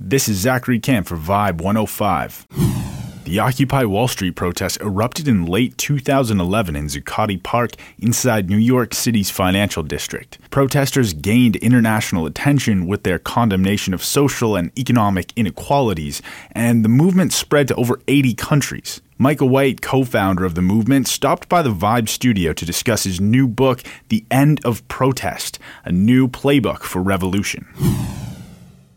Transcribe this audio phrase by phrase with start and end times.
[0.00, 2.48] This is Zachary Camp for Vibe 105.
[3.24, 8.92] The Occupy Wall Street protests erupted in late 2011 in Zuccotti Park inside New York
[8.92, 10.38] City's financial district.
[10.50, 16.20] Protesters gained international attention with their condemnation of social and economic inequalities,
[16.50, 19.00] and the movement spread to over 80 countries.
[19.16, 23.20] Micah White, co founder of the movement, stopped by the Vibe studio to discuss his
[23.20, 27.68] new book, The End of Protest, a new playbook for revolution.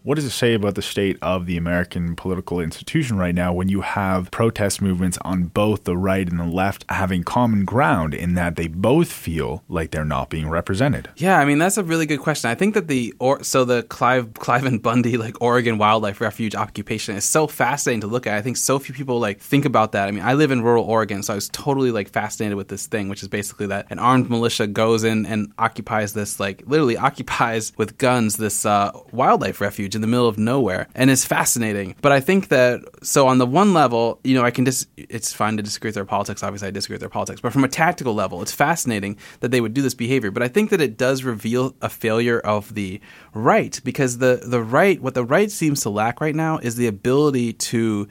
[0.08, 3.68] What does it say about the state of the American political institution right now when
[3.68, 8.34] you have protest movements on both the right and the left having common ground in
[8.36, 11.10] that they both feel like they're not being represented?
[11.18, 12.50] Yeah, I mean that's a really good question.
[12.50, 17.18] I think that the or so the Clive Cliven Bundy like Oregon Wildlife Refuge occupation
[17.18, 18.36] is so fascinating to look at.
[18.36, 20.08] I think so few people like think about that.
[20.08, 22.88] I mean, I live in rural Oregon, so I was totally like fascinated with this
[22.88, 26.96] thing, which is basically that an armed militia goes in and occupies this like literally
[26.96, 31.96] occupies with guns this uh, wildlife refuge in the middle of nowhere and it's fascinating.
[32.02, 35.06] But I think that, so on the one level, you know, I can just, dis-
[35.10, 36.44] it's fine to disagree with their politics.
[36.44, 37.42] Obviously, I disagree with their politics.
[37.42, 40.32] But from a tactical level, it's fascinating that they would do this behavior.
[40.32, 43.02] But I think that it does reveal a failure of the
[43.34, 46.88] right because the, the right, what the right seems to lack right now is the
[46.88, 48.08] ability to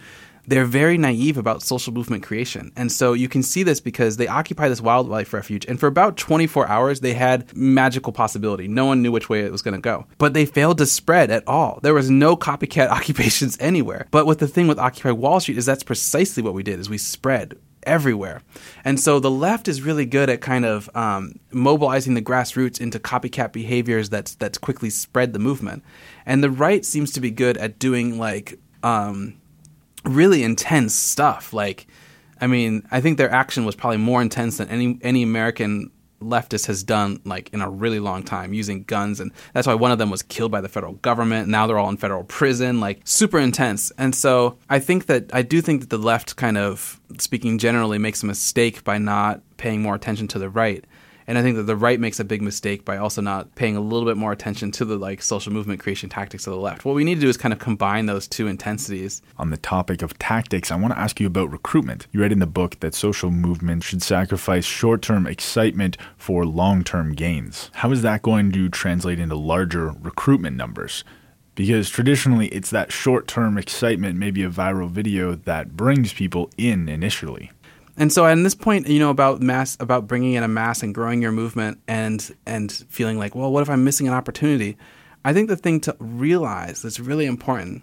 [0.47, 2.73] they're very naive about social movement creation.
[2.77, 5.65] And so you can see this because they occupy this wildlife refuge.
[5.67, 8.69] And for about 24 hours, they had magical possibility.
[8.69, 10.07] No one knew which way it was going to go.
[10.19, 11.81] But they failed to spread at all.
[11.83, 14.07] There was no copycat occupations anywhere.
[14.11, 16.89] But what the thing with Occupy Wall Street is that's precisely what we did is
[16.89, 18.43] we spread everywhere.
[18.85, 22.99] And so the left is really good at kind of um, mobilizing the grassroots into
[22.99, 25.85] copycat behaviors that's that's quickly spread the movement.
[26.27, 29.37] And the right seems to be good at doing like um,
[30.07, 31.53] really intense stuff.
[31.53, 31.87] Like,
[32.41, 35.91] I mean, I think their action was probably more intense than any any American
[36.21, 39.21] leftist has done like in a really long time using guns.
[39.21, 41.49] And that's why one of them was killed by the federal government.
[41.49, 43.93] Now they're all in federal prison like super intense.
[43.99, 47.99] And so i think that i do think that the left kind of speaking generally
[47.99, 50.85] makes a mistake by not paying more attention to the right
[51.27, 53.81] and I think that the right makes a big mistake by also not paying a
[53.81, 56.85] little bit more attention to the like social movement creation tactics of the left.
[56.85, 59.23] What we need to do is kind of combine those two intensities.
[59.39, 62.07] On the topic of tactics, I want to ask you about recruitment.
[62.13, 67.71] You read in the book that social movement should sacrifice short-term excitement for long-term gains.
[67.75, 71.05] How is that going to translate into larger recruitment numbers?
[71.57, 76.89] because traditionally it's that short term excitement, maybe a viral video, that brings people in
[76.89, 77.51] initially.
[77.99, 80.95] And so, at this point, you know about mass, about bringing in a mass and
[80.95, 84.77] growing your movement, and and feeling like, well, what if I'm missing an opportunity?
[85.25, 87.83] I think the thing to realize that's really important,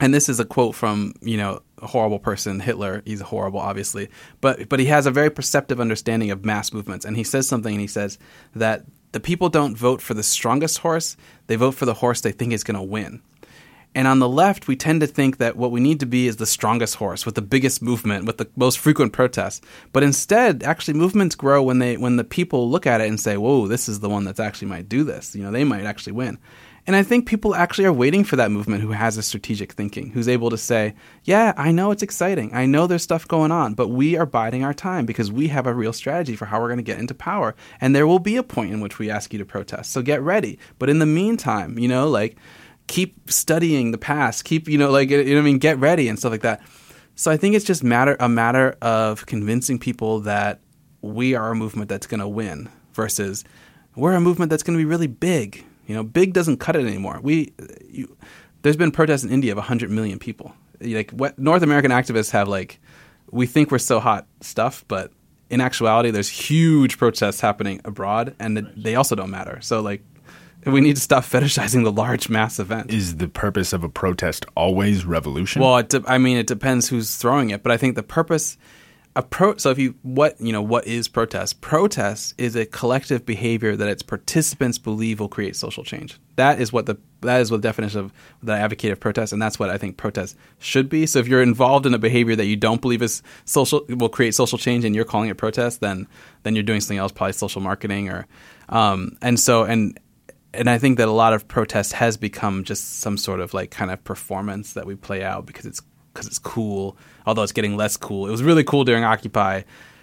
[0.00, 3.02] and this is a quote from you know a horrible person, Hitler.
[3.04, 4.08] He's horrible, obviously,
[4.40, 7.74] but but he has a very perceptive understanding of mass movements, and he says something,
[7.74, 8.18] and he says
[8.54, 11.16] that the people don't vote for the strongest horse;
[11.46, 13.20] they vote for the horse they think is going to win.
[13.94, 16.36] And on the left, we tend to think that what we need to be is
[16.36, 19.62] the strongest horse with the biggest movement, with the most frequent protests.
[19.92, 23.36] But instead, actually, movements grow when they when the people look at it and say,
[23.36, 26.12] "Whoa, this is the one that's actually might do this." You know, they might actually
[26.12, 26.38] win.
[26.86, 30.10] And I think people actually are waiting for that movement who has a strategic thinking,
[30.10, 32.54] who's able to say, Yeah, I know it's exciting.
[32.54, 35.66] I know there's stuff going on, but we are biding our time because we have
[35.66, 37.56] a real strategy for how we're going to get into power.
[37.80, 39.90] And there will be a point in which we ask you to protest.
[39.90, 40.60] So get ready.
[40.78, 42.36] But in the meantime, you know, like,
[42.86, 46.18] keep studying the past, keep you know like you know I mean get ready and
[46.18, 46.62] stuff like that.
[47.14, 50.60] So I think it's just matter a matter of convincing people that
[51.00, 53.44] we are a movement that's going to win versus
[53.94, 55.64] we're a movement that's going to be really big.
[55.86, 57.20] You know, big doesn't cut it anymore.
[57.22, 57.52] We
[57.88, 58.16] you,
[58.62, 60.54] there's been protests in India of 100 million people.
[60.80, 62.80] Like what North American activists have like
[63.30, 65.10] we think we're so hot stuff, but
[65.48, 69.60] in actuality there's huge protests happening abroad and they also don't matter.
[69.62, 70.02] So like
[70.66, 72.92] we need to stop fetishizing the large mass event.
[72.92, 75.62] Is the purpose of a protest always revolution?
[75.62, 78.58] Well, de- I mean, it depends who's throwing it, but I think the purpose
[79.16, 83.24] a pro so if you what you know what is protest protest is a collective
[83.24, 87.50] behavior that its participants believe will create social change that is what the that is
[87.50, 88.12] what the definition of
[88.42, 91.42] the advocate of protest and that's what i think protest should be so if you're
[91.42, 94.94] involved in a behavior that you don't believe is social will create social change and
[94.94, 96.06] you're calling it protest then
[96.42, 98.26] then you're doing something else probably social marketing or
[98.68, 99.98] um, and so and
[100.56, 103.70] and I think that a lot of protest has become just some sort of like
[103.70, 105.82] kind of performance that we play out because it's
[106.12, 106.96] because it's cool.
[107.26, 108.26] Although it's getting less cool.
[108.26, 109.62] It was really cool during Occupy,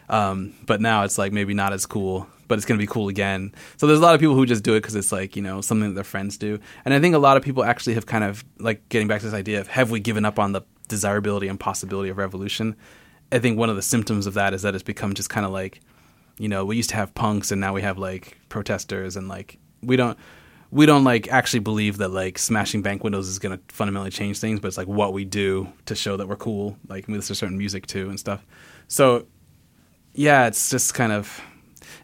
[0.09, 2.27] um, but now it's like maybe not as cool.
[2.47, 3.53] But it's going to be cool again.
[3.77, 5.61] So there's a lot of people who just do it because it's like you know
[5.61, 6.59] something that their friends do.
[6.85, 9.25] And I think a lot of people actually have kind of like getting back to
[9.25, 12.75] this idea of have we given up on the desirability and possibility of revolution?
[13.31, 15.51] I think one of the symptoms of that is that it's become just kind of
[15.51, 15.79] like,
[16.37, 19.57] you know, we used to have punks and now we have like protesters and like
[19.81, 20.17] we don't
[20.73, 24.39] we don't like actually believe that like smashing bank windows is going to fundamentally change
[24.39, 26.75] things, but it's like what we do to show that we're cool.
[26.87, 28.43] Like we listen to certain music too and stuff.
[28.87, 29.27] So
[30.13, 31.39] yeah, it's just kind of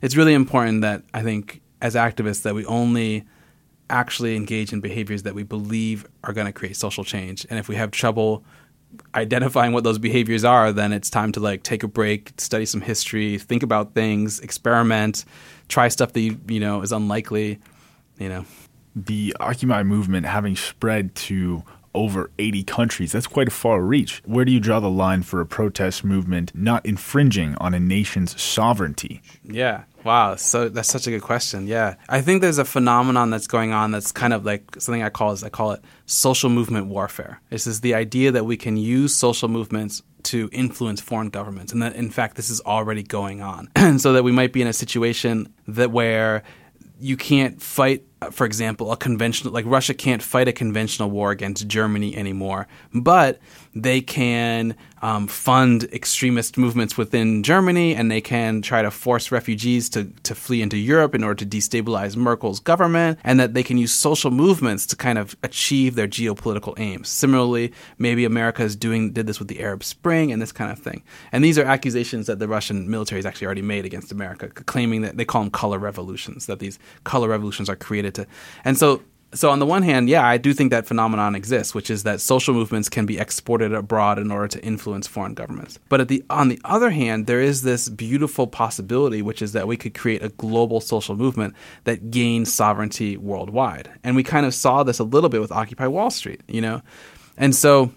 [0.03, 3.25] it's really important that I think as activists that we only
[3.89, 7.47] actually engage in behaviors that we believe are going to create social change.
[7.49, 8.43] And if we have trouble
[9.15, 12.81] identifying what those behaviors are, then it's time to like take a break, study some
[12.81, 15.25] history, think about things, experiment,
[15.69, 17.59] try stuff that you, you know is unlikely,
[18.19, 18.45] you know.
[18.95, 21.63] The Occupy movement having spread to
[21.95, 23.11] over 80 countries.
[23.11, 24.21] That's quite a far reach.
[24.25, 28.39] Where do you draw the line for a protest movement not infringing on a nation's
[28.39, 29.21] sovereignty?
[29.43, 29.83] Yeah.
[30.03, 31.67] Wow, so that's such a good question.
[31.67, 35.09] Yeah, I think there's a phenomenon that's going on that's kind of like something I
[35.09, 37.41] call is I call it social movement warfare.
[37.49, 41.81] This is the idea that we can use social movements to influence foreign governments, and
[41.81, 44.67] that in fact this is already going on, and so that we might be in
[44.67, 46.43] a situation that where
[46.97, 51.67] you can't fight for example, a conventional like Russia can't fight a conventional war against
[51.67, 53.39] Germany anymore, but
[53.73, 59.89] they can um, fund extremist movements within Germany, and they can try to force refugees
[59.89, 63.77] to to flee into Europe in order to destabilize Merkel's government, and that they can
[63.77, 67.07] use social movements to kind of achieve their geopolitical aims.
[67.07, 70.79] Similarly, maybe America is doing did this with the Arab Spring and this kind of
[70.79, 71.03] thing.
[71.31, 75.03] And these are accusations that the Russian military has actually already made against America, claiming
[75.03, 78.27] that they call them color revolutions, that these color revolutions are created to,
[78.63, 79.01] and so
[79.33, 82.19] so on the one hand, yeah, I do think that phenomenon exists, which is that
[82.19, 85.77] social movements can be exported abroad in order to influence foreign governments.
[85.87, 89.67] But at the on the other hand, there is this beautiful possibility, which is that
[89.67, 91.53] we could create a global social movement
[91.83, 93.89] that gains sovereignty worldwide.
[94.03, 96.81] And we kind of saw this a little bit with Occupy Wall Street, you know.
[97.37, 97.91] And so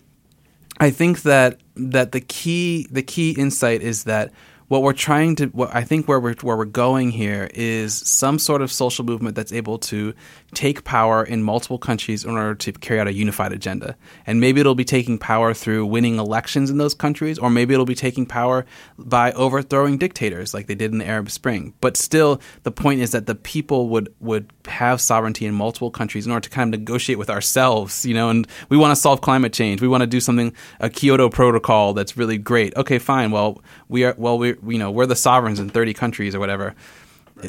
[0.81, 4.33] I think that that the key the key insight is that
[4.73, 8.39] what we're trying to what I think where we're where we're going here is some
[8.39, 10.15] sort of social movement that's able to
[10.55, 13.97] take power in multiple countries in order to carry out a unified agenda.
[14.27, 17.85] And maybe it'll be taking power through winning elections in those countries, or maybe it'll
[17.85, 18.65] be taking power
[18.99, 21.75] by overthrowing dictators like they did in the Arab Spring.
[21.83, 26.25] But still, the point is that the people would would have sovereignty in multiple countries
[26.25, 28.31] in order to kind of negotiate with ourselves, you know.
[28.31, 29.83] And we want to solve climate change.
[29.83, 32.75] We want to do something a Kyoto Protocol that's really great.
[32.77, 33.33] Okay, fine.
[33.33, 36.75] Well, we are well we you know we're the sovereigns in 30 countries or whatever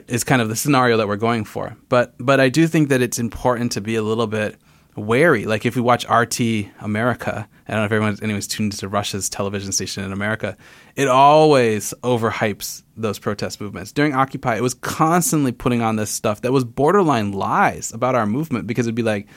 [0.07, 1.75] is kind of the scenario that we're going for.
[1.89, 4.57] But but I do think that it's important to be a little bit
[4.95, 5.45] wary.
[5.45, 9.29] Like if we watch RT America, I don't know if everyone anyone's tuned into Russia's
[9.29, 10.57] television station in America,
[10.95, 13.91] it always overhypes those protest movements.
[13.91, 18.25] During Occupy, it was constantly putting on this stuff that was borderline lies about our
[18.25, 19.27] movement because it'd be like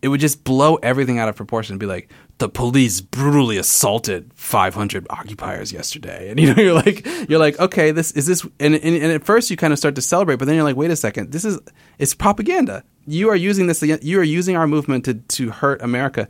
[0.00, 4.32] it would just blow everything out of proportion and be like the police brutally assaulted
[4.34, 6.30] 500 occupiers yesterday.
[6.30, 9.24] And you know you're like you're like okay this is this and, and, and at
[9.24, 11.44] first you kind of start to celebrate but then you're like wait a second this
[11.44, 11.58] is
[11.98, 12.84] it's propaganda.
[13.06, 16.28] You are using this you are using our movement to to hurt america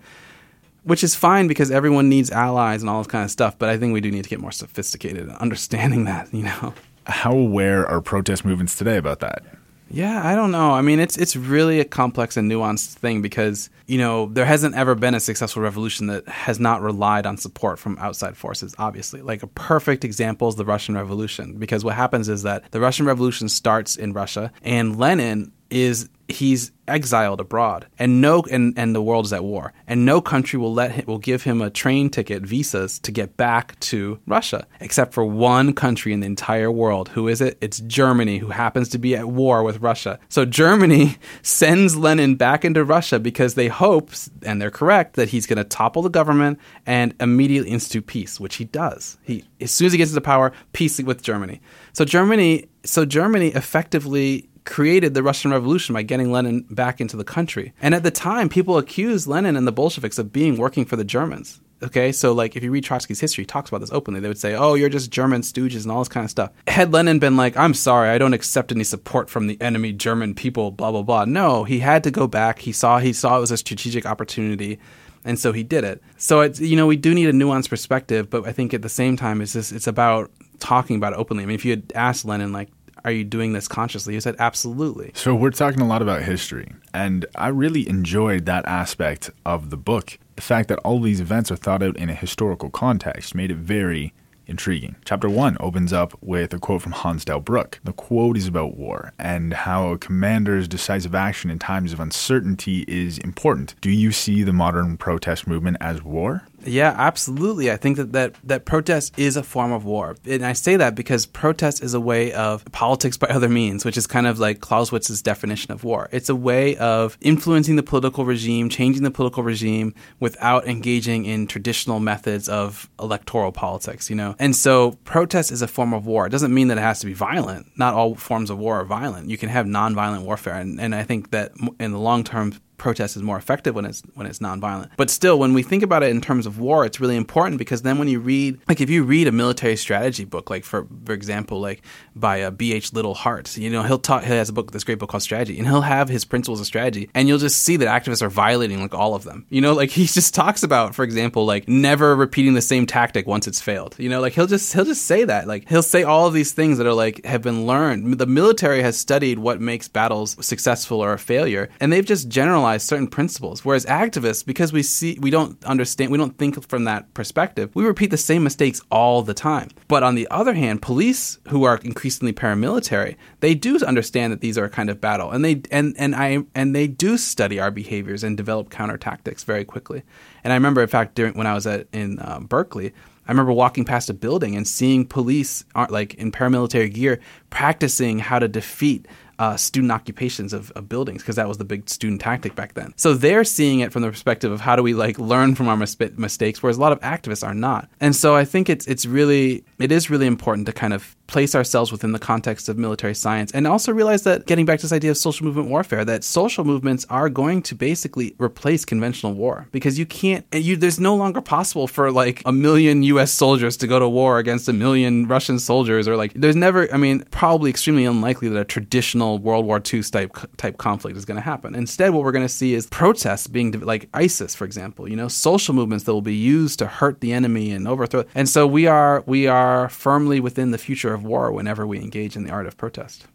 [0.85, 3.77] which is fine because everyone needs allies and all this kind of stuff but i
[3.77, 6.73] think we do need to get more sophisticated in understanding that you know?
[7.07, 9.43] How aware are protest movements today about that
[9.91, 10.73] yeah, I don't know.
[10.73, 14.75] I mean, it's it's really a complex and nuanced thing because you know there hasn't
[14.75, 18.75] ever been a successful revolution that has not relied on support from outside forces.
[18.79, 22.81] Obviously, like a perfect example is the Russian Revolution because what happens is that the
[22.81, 28.95] Russian Revolution starts in Russia and Lenin is he's exiled abroad and no and, and
[28.95, 31.71] the world is at war and no country will let him will give him a
[31.71, 36.71] train ticket visas to get back to Russia except for one country in the entire
[36.71, 37.09] world.
[37.11, 37.57] Who is it?
[37.61, 40.19] It's Germany who happens to be at war with Russia.
[40.29, 44.11] So Germany sends Lenin back into Russia because they hope
[44.43, 48.57] and they're correct that he's going to topple the government and immediately institute peace which
[48.57, 49.19] he does.
[49.23, 51.61] He as soon as he gets into power peace with Germany.
[51.95, 57.25] So Germany so Germany effectively created the Russian Revolution by getting Lenin back into the
[57.25, 57.73] country.
[57.81, 61.05] And at the time, people accused Lenin and the Bolsheviks of being working for the
[61.05, 61.61] Germans.
[61.83, 64.19] Okay, so like if you read Trotsky's history, he talks about this openly.
[64.19, 66.93] They would say, "Oh, you're just German stooges and all this kind of stuff." Had
[66.93, 70.73] Lenin been like, "I'm sorry, I don't accept any support from the enemy German people,"
[70.73, 71.25] blah blah blah.
[71.25, 72.59] No, he had to go back.
[72.59, 74.81] He saw he saw it was a strategic opportunity,
[75.25, 76.03] and so he did it.
[76.17, 78.89] So it's you know we do need a nuanced perspective, but I think at the
[78.89, 81.45] same time it's just it's about talking about it openly.
[81.45, 82.71] I mean, if you had asked Lenin like,
[83.09, 84.15] are you doing this consciously?
[84.15, 85.13] He said, absolutely.
[85.15, 89.77] So we're talking a lot about history, and I really enjoyed that aspect of the
[89.77, 90.19] book.
[90.37, 93.57] The fact that all these events are thought out in a historical context made it
[93.57, 94.13] very
[94.49, 94.97] intriguing.
[95.05, 97.79] Chapter 1 opens up with a quote from Hans Delbrück.
[97.85, 102.85] The quote is about war and how a commander's decisive action in times of uncertainty
[102.89, 103.75] is important.
[103.81, 106.43] Do you see the modern protest movement as war?
[106.65, 107.71] Yeah, absolutely.
[107.71, 110.17] I think that, that that protest is a form of war.
[110.27, 113.97] And I say that because protest is a way of politics by other means, which
[113.97, 116.09] is kind of like Clausewitz's definition of war.
[116.13, 121.47] It's a way of influencing the political regime, changing the political regime without engaging in
[121.47, 124.35] traditional methods of electoral politics, you know?
[124.39, 126.27] And so protest is a form of war.
[126.27, 127.67] It doesn't mean that it has to be violent.
[127.77, 129.31] Not all forms of war are violent.
[129.31, 130.55] You can have nonviolent warfare.
[130.55, 134.03] And, and I think that in the long term, protest is more effective when it's
[134.15, 134.91] when it's nonviolent.
[134.97, 137.83] But still, when we think about it in terms of war, it's really important because
[137.83, 141.13] then when you read, like if you read a military strategy book, like for for
[141.13, 141.83] example, like
[142.15, 142.73] by uh, B.
[142.73, 142.93] H.
[142.93, 144.23] Liddell Hart, you know, he'll talk.
[144.23, 146.67] He has a book, this great book called Strategy, and he'll have his principles of
[146.67, 149.45] strategy, and you'll just see that activists are violating like all of them.
[149.51, 153.27] You know, like he just talks about, for example, like never repeating the same tactic
[153.27, 153.97] once it's failed.
[153.99, 156.53] You know, like he'll just he'll just say that, like he'll say all of these
[156.53, 158.19] things that are like have been learned.
[158.19, 162.68] The military has studied what makes battles successful or a failure, and they've just generalized
[162.77, 163.65] certain principles.
[163.65, 167.85] Whereas activists, because we see we don't understand, we don't think from that perspective, we
[167.85, 169.69] repeat the same mistakes all the time.
[169.89, 174.59] But on the other hand, police who are increasingly paramilitary, they do understand that these
[174.59, 177.71] are a kind of battle, and they and and I and they do study our
[177.71, 180.03] behaviors and develop counter tactics very quickly.
[180.45, 182.93] And I remember, in fact, during when I was at in uh, Berkeley.
[183.27, 187.21] I remember walking past a building and seeing police, uh, like in paramilitary gear,
[187.51, 189.05] practicing how to defeat
[189.39, 192.93] uh, student occupations of, of buildings because that was the big student tactic back then.
[192.97, 195.77] So they're seeing it from the perspective of how do we like learn from our
[195.77, 197.89] mis- mistakes, whereas a lot of activists are not.
[198.01, 201.55] And so I think it's it's really it is really important to kind of place
[201.55, 204.93] ourselves within the context of military science and also realize that getting back to this
[204.93, 209.69] idea of social movement warfare that social movements are going to basically replace conventional war
[209.71, 213.87] because you can't you there's no longer possible for like a million US soldiers to
[213.87, 217.69] go to war against a million Russian soldiers or like there's never I mean probably
[217.69, 221.75] extremely unlikely that a traditional World War II type type conflict is going to happen.
[221.75, 225.29] Instead what we're going to see is protests being like ISIS for example, you know,
[225.29, 228.25] social movements that will be used to hurt the enemy and overthrow.
[228.35, 232.37] And so we are we are firmly within the future of war whenever we engage
[232.37, 233.27] in the art of protest.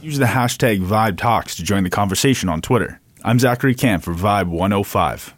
[0.00, 3.00] Use the hashtag Vibe Talks to join the conversation on Twitter.
[3.24, 5.34] I'm Zachary Camp for Vibe 105.